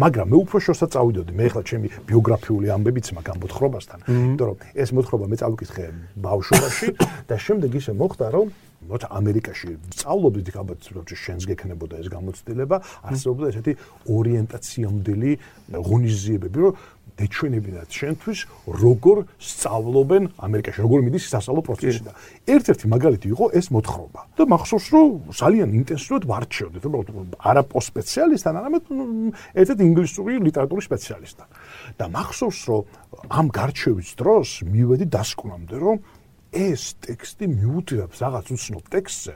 [0.00, 4.56] მაგრამ მე უფრო შორსა წავიდოდი, მე ახლა ჩემი ბიოგრაფიული ამბებიც მაქვს ამ მოთხრობასთან, იმიტომ რომ
[4.74, 5.84] ეს მოთხრობა მე წავიკითხე
[6.24, 6.88] ბავშვობაში
[7.28, 8.46] და შემდეგ ისე მოხდა, რომ
[8.84, 12.76] მოთა ამერიკაში სწავლობდი ალბათ რომ შენს გექნებოდა ეს გამოცდილება,
[13.08, 13.72] არსებობდა ესეთი
[14.12, 15.30] ორიენტაციამდელი
[15.88, 16.72] ღონისძიებები, რომ
[17.14, 18.38] დეჩვენებინათ შენთვის
[18.82, 22.12] როგორ სწავლობენ ამერიკაში, როგორ მიდის სასწავლო პროცესი და
[22.50, 24.20] ერთ-ერთი მაგალითი იყო ეს მოთხრობა.
[24.34, 28.84] და მახსოვს რომ ძალიან ინტენსიურად ვარჩევდი, უბრალოდ არა პოსპეციალისტთან, არამედ
[29.54, 31.48] ერთ-ერთ ინგლისური ლიტერატურის სპეციალისტთან.
[31.98, 32.82] და მახსოვს რომ
[33.30, 35.96] ამ გარჩევის დროს მივედი დასკვნამდე, რომ
[36.50, 39.34] ეს ტექსტი მიუთითებს რაღაც უცნობ ტექსტზე,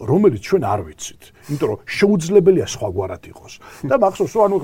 [0.00, 3.52] რომელიც ჩვენ არ ვიცით, იმიტომ რომ შეუძლებელია სხვაგვარად იყოს.
[3.84, 4.56] და მახსოვს, რომ ანუ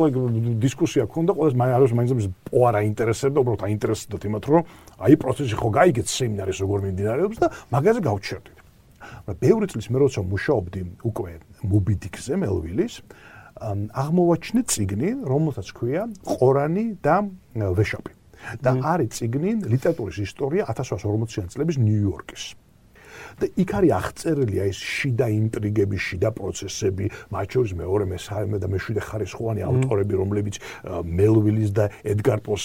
[0.65, 4.63] დისკუსია ქონდა, ყოველს მაინც მაინც პოარა ინტერესებდა, უბრალოდ აინტერესებდა იმათ, რომ
[4.97, 8.59] აი პროცესი ხო გაიგეთ სემინარის როგორ მიმდინარეობს და მაგაზე გავჩერდით.
[9.27, 11.31] მაგრამ ბევრი წლის მე როცა მუშაობდი უკვე
[11.69, 12.95] მობიდიქზე მელვილის,
[13.57, 17.17] აღმოვაჩინე ციგნი, რომელსაც ქვია ყორანი და
[17.57, 18.13] ვეშაპი.
[18.61, 22.45] და არის ციგნი ლიტერატურის ისტორია 1840-იანი წლების ნიუ-იორკის.
[23.37, 29.03] და იქ არის აღწერილი ეს შიდა ინტრიგები, შიდა პროცესები, მათ შორის მეორე, მესამე და მეშვიდე
[29.07, 30.55] ხარისხოვანი ავტორები, რომლებიც
[31.05, 32.65] მელვილის და ედგარ პოს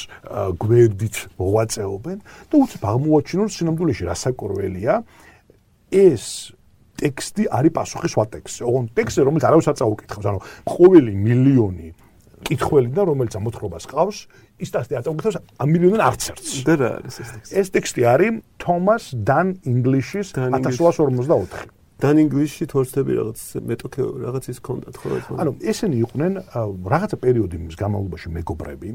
[0.64, 2.18] გვერდით მოღვაწეობენ.
[2.22, 4.94] და უცებ აღმოაჩინონ სინამდვილეში რასაკურველია
[5.92, 6.26] ეს
[7.02, 8.62] ტექსტი არის პასუხი სხვა ტექსტზე.
[8.70, 11.88] ოღონ ტექსტზე რომელიც არავის არ წაუკითხავს, ანუ ყოველი მილიონი
[12.52, 14.18] კითხველიდან რომელიც ამოთხრობას ყავს,
[14.60, 16.52] ის ტექსტი წაუკითხავს ამ მილიონიდან არც ერთს.
[16.68, 17.54] და რა არის ეს ტექსტი?
[17.62, 21.72] ეს ტექსტი არის თომას დან ინგლიშის 1844.
[22.02, 25.10] დან ინგლისში თორსები რაღაც მეტოქე რაღაც ის კონდათ ხო?
[25.38, 26.34] ანუ ესენი იყვნენ
[26.82, 28.90] რაღაცა პერიოდის განმავლობაში მეგობრები.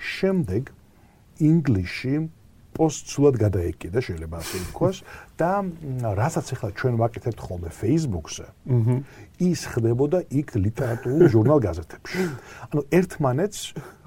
[0.00, 0.62] შემდეგ
[1.40, 2.14] ინგლისში
[2.76, 4.96] პოსტსულად გადაეკიდა შეიძლება ასე ვთქვას.
[5.40, 5.50] და
[6.20, 8.46] რასაც ახლა ჩვენ ვაკეთებთ ხოლმე Facebook-ზე
[9.40, 12.20] ის ხდებოდა იქ ლიტერატურულ ჟურნალ გაზეთებში.
[12.70, 13.60] ანუ ერთმანეთს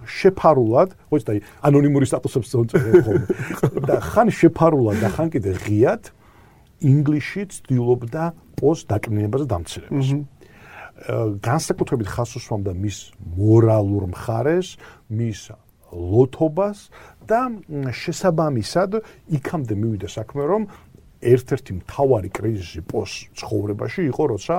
[0.04, 3.26] შეფარულად ხო იცი ანონიმური სტატუსებს წონწერენ ხოლმე.
[3.88, 6.04] და ხან შეფარულად და ხან კიდე ღიად
[6.84, 8.24] ინგლისში ცდილობდა
[8.60, 10.10] პოსტ დაკნინებას და დამცირებას
[11.44, 12.98] განსაკუთრებით ხას უსვამდა მის
[13.36, 14.78] მორალურ მხარეს
[15.10, 15.50] მის
[15.94, 16.90] ლოთობას
[17.30, 17.42] და
[17.94, 19.00] შესაბამისად
[19.38, 20.68] იქამდე მივიდა საქმე რომ
[21.24, 24.56] ერთ-ერთი მთავარი კრიზისი პოს ცხოვრებაში იყო როცა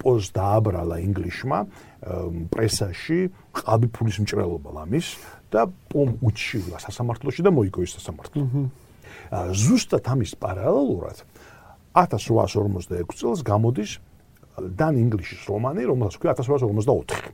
[0.00, 1.58] პოს დააბრალა ინგლისმა
[2.52, 3.18] პრესაში
[3.56, 5.06] ყაბი ფულის მჭრელობა ლამის
[5.52, 8.40] და პომ უჩივლა სასამართლოში და მოიგო ის სასამართლო.
[9.32, 11.18] ზუსტად ამის პარალელურად
[11.96, 13.90] 1856 წელს გამოდის
[14.56, 17.12] დან ინგლისის რომანი, რომელსაც ქვია 1854.
[17.12, 17.30] აჰა.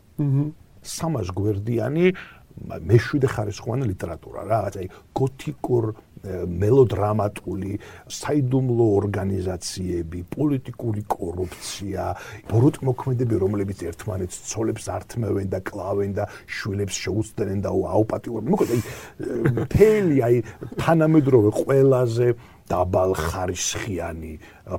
[0.82, 2.14] სამას გვერდიანი
[2.60, 5.84] მეშვიდე ხარისხოვანი ლიტერატურა რა, აი გოთიკურ
[6.22, 12.04] მელოდრამატული საიდუმლო ორგანიზაციები, პოლიტიკური კორუფცია,
[12.46, 18.50] ბოროტმოქმედები, რომლებიც ერთმანეთს ცოლებს ართმევენ და კლავენ და შვილებს შეუცდენენ და აუპატიურებენ.
[18.54, 20.36] მოკლედ აი ფელი აი
[20.78, 22.26] თანამედროვე ყველაზე
[22.72, 24.32] დაბალ ხარისხიანი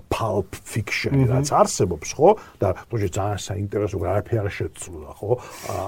[0.09, 2.29] pulp fiction რაც არსებობს ხო?
[2.57, 5.31] და თუჯი ძალიან საინტერესო გრაფი არ შეცვლა ხო?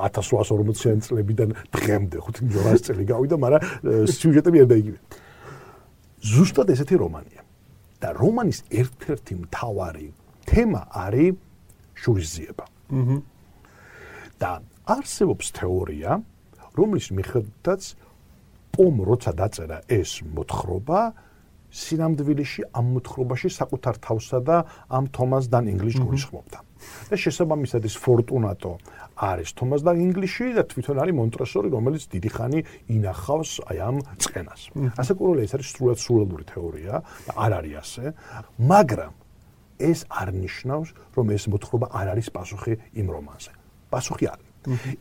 [0.06, 3.62] 1840-იან წლებიდან დღემდე 500 წელი გავიდა მაგრამ
[4.13, 5.00] სიუჟეტები არ დაიგივე
[6.26, 7.41] ზუსტად ესეთი რომანია.
[8.02, 10.08] და რომანის ერთ-ერთი მთავარი
[10.46, 11.34] თემა არის
[11.96, 12.65] შურისძიება.
[12.91, 13.18] აჰა
[14.39, 14.52] და
[14.86, 16.22] არსებობს თეორია
[16.76, 17.82] რომლის მიხედვითაც
[18.76, 21.00] პომ როცა დაწერა ეს მოთხრობა
[21.76, 24.58] სინამდვილეში ამ მოთხრობაში საკუთარ თავსა და
[24.88, 26.60] ამ თომას დან ინგლისში გულისხმობდა.
[27.10, 28.72] და შესაბამისად ის ფორტუნატო
[29.16, 32.60] არის თომას დან ინგლისში და თვითონ არის მონტრესორი, რომელიც დიდი ხანი
[32.96, 34.62] ინახავს აი ამ წენას.
[34.96, 36.96] ასე კუროლე ეს არის სრულად სრულადური თეორია
[37.28, 38.04] და არ არის ასე,
[38.60, 39.14] მაგრამ
[39.80, 43.52] ეს არ ნიშნავს, რომ ეს მოთხრობა არ არის პასუხი იმ რომანზე.
[43.92, 44.48] პასუხი არის.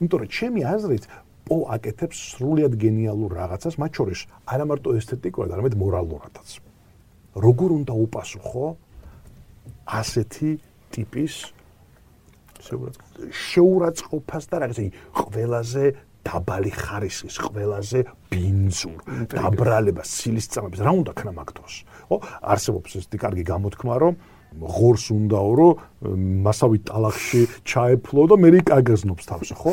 [0.03, 1.05] იმიტომ რომ ჩემი აზრით
[1.45, 6.49] პო აკეთებს სრულიად გენიალურ რაღაცას, მათ შორის არა მარტო ესთეტიკურად, არამედ მორალურადაც.
[7.35, 8.67] როგორ უნდა უპასუხო
[9.85, 10.51] ასეთი
[10.95, 11.35] ტიპის
[12.65, 14.85] შეურაცხყოფას და რაღაცა
[15.21, 15.85] ყველაზე
[16.25, 17.99] დაბალი ხარისხის, ყველაზე
[18.33, 21.75] ბინძურ დაბრალებას, სილის წამებს, რა უნდა ქნა მაგდროს?
[22.09, 24.15] ხო, არსებობს ეს კარგი გამოთქმა, რომ
[24.57, 25.73] ღორს უნდაო, რომ
[26.47, 29.73] მასავით ტალახში ჩაეფლო და მე რიკაგზნობს თავს, ხო?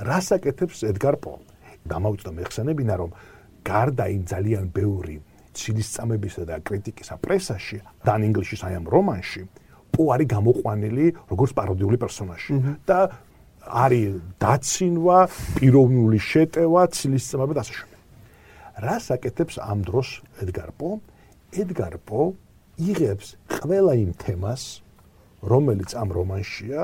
[0.00, 1.38] რას აკეთებს ედგარ პო?
[1.88, 3.10] გამოვწდა მეხსენებინა რომ
[3.64, 5.16] გარდა იმ ძალიან ბევრი
[5.56, 9.42] ცილისწამებისა და კრიტიკისა პრესაში და ინგლისში აი ამ რომანში
[9.90, 12.54] პო არის გამოყვანილი როგორც პაროდიული პერსონაჟი
[12.86, 12.98] და
[13.60, 15.18] არის დაცინვა,
[15.60, 18.00] პიროვნული შეტევა, ცილისწამება და ასე შემდეგ.
[18.80, 20.08] რას აკეთებს ამ დროს
[20.40, 20.90] ედგარ პო?
[21.52, 22.32] ედგარ პო
[22.80, 24.80] იღებს ყველა იმ თემას,
[25.44, 26.82] რომელიც ამ რომანშია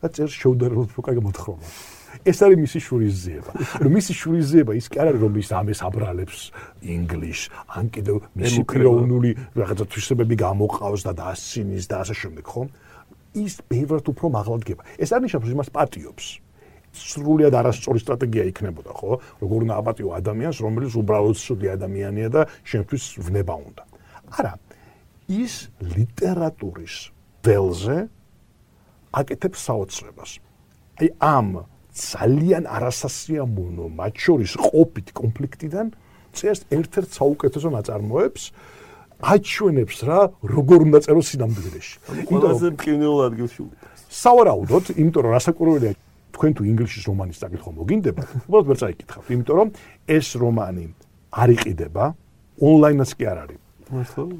[0.00, 1.95] და წერს შეუდარებლად უფრო კარგი მოთხრობა.
[2.24, 3.50] ეს არის მისი შურიზება.
[3.82, 6.38] ნუ მისი შურიზება ის კი არ არის რომ ის ამეს აბრალებს
[6.82, 7.40] ინგლიშ,
[7.76, 12.62] ან კიდევ მისი პიროვნული რაღაცა თვისებები გამოყავს და დასცინის და ასე შემდეგ, ხო?
[13.36, 14.82] ის ბევრად უფრო მაღლა დგება.
[14.96, 16.26] ეს არ ნიშნავს რომ იმას პატიობს.
[16.96, 19.20] სრულიად არასწორი სტრატეგია იქნებოდა, ხო?
[19.44, 23.82] როგორ უნდა აპატიო ადამიანს, რომელიც უბრალოდ სუდი ადამიანია და შენთვის ვნება უნდა.
[24.40, 24.54] არა.
[25.26, 27.10] ის ლიტერატურის
[27.42, 27.98] ველზე
[29.12, 30.30] აკეთებს საოცრებას.
[31.02, 31.48] აი ამ
[31.96, 35.86] ძალიან არასასიამოვნო მათ შორის ყოფით კონფლიქტიდან
[36.36, 38.42] წერს ერთ-ერთ საუკეთესო ნაწარმოებს
[39.16, 41.94] აჩვენებს რა როგორ უნდა წეროს სინამდვილეში.
[42.28, 44.00] ყველაზე მკინეულ ადგილში უკეთეს.
[44.12, 45.92] სავარაუდოდ, იმიტომ რომ რასაკვირველია
[46.36, 49.68] თქვენ თუ ინგლისის რომანის წაკითხვა მოგინდება, უბრალოდ ვერ წაიკითხავთ, იმიტომ რომ
[50.04, 50.84] ეს რომანი
[51.32, 52.04] არ იყიდება,
[52.60, 53.60] ონლაინაც კი არ არის.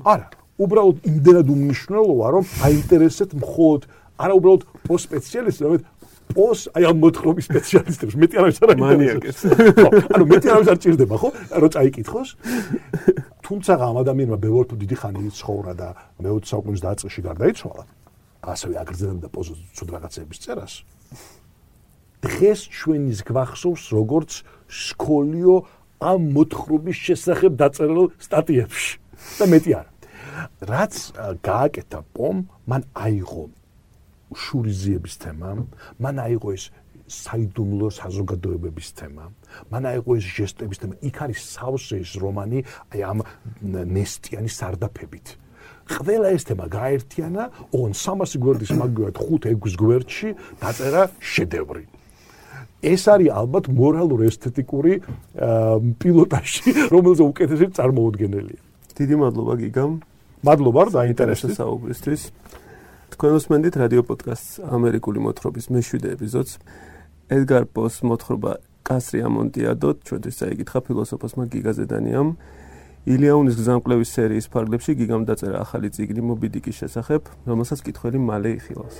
[0.04, 0.28] არა,
[0.60, 3.82] უბრალოდ იმდენად უმნიშვნელოა, რომ აინტერესებს მხოლოდ
[4.16, 5.82] არა უბრალოდ პოსპეციალისტებს, არამედ
[6.32, 9.40] პოს აი ამ მოთხრობის სპეციალისტებს მეტი არავის არ მანიაკებს.
[10.14, 11.28] ანუ მეტი არავის არ ჭირდება, ხო?
[11.62, 12.28] რომ წაიკითხოს.
[13.46, 17.84] თუმცა ამ ადამიანმა ბევრ დიდი ხანი ცხოვრა და მე-20 საუკუნის დაწყისში გარდაიცვალა.
[18.46, 20.74] ასევე აგრძელებდა პოს ცუდ რაღაცების წერას.
[22.22, 24.30] დღეს ჩვენის გვახსოვს როგორც
[24.66, 25.54] სკოლიო
[26.02, 28.92] ამ მოთხრობის შესახებ დაწერილ სტატიებში
[29.38, 29.90] და მეტი არა.
[30.70, 30.94] რაც
[31.42, 32.36] გააკეთა პომ,
[32.68, 33.44] მან აიღო
[34.34, 35.50] შურიზიების თემა,
[36.02, 36.64] მან აიღო ეს
[37.06, 39.24] საიდუმლო საზოგადოებების თემა,
[39.70, 40.94] მან აიღო ეს ჟესტების თემა.
[41.06, 42.58] იქ არის სავსე ეს რომანი
[42.90, 43.18] აი ამ
[43.62, 45.26] ნესტიანი სარდაფებით.
[45.86, 51.86] ყველა ეს თემა გაერთიანა, ოღონ 300 გვერდის მაგივრად 5-6 გვერდში დაწერა შედევრი.
[52.82, 54.92] ეს არის ალბათ მორალურ ესთეტიკური
[56.02, 58.60] პილოტაჟი, რომელზე უკეთესი წარმოუდგენელია.
[58.98, 59.92] დიდი მადლობა გიგამ.
[60.42, 62.22] მადლობა რა დაინტერესდა საუბრისთვის.
[63.14, 66.52] თქვენ უსმენთ რადიო პოდკასტს ამერიკული მოთხრობის მეშვიდე ეპიზოდს.
[67.30, 68.52] ედგარ პოს მოთხრობა
[68.86, 72.28] კასრი ამონტიადო ჩვენთვის წაიკითხა ფილოსოფოსმა გიგაზედანიამ.
[73.06, 78.96] ილიაუნის გზამკვლევის სერიის ფარგლებში გიგამ დაწერა ახალი წიგნი მობიდიკის შესახებ, რომელსაც კითხველი მალე იხილავს.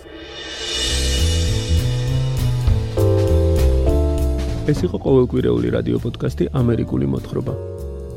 [4.67, 7.76] ეს იყო ყოველკვირეული რადიო პოდკასტი ამერიკული მოთხრობა.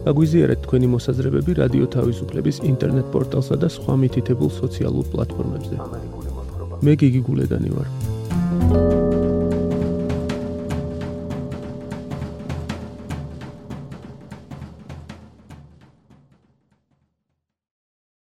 [0.09, 5.75] აგვიზიარეთ თქვენი მოსაზრებები რადიო თავისუფლების ინტერნეტ პორტალსა და სხვა მითითებულ სოციალურ პლატფორმებზე.
[6.85, 9.07] მე გიგი გულედანი ვარ.